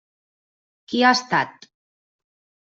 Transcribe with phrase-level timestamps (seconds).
[0.93, 1.69] Qui ha estat?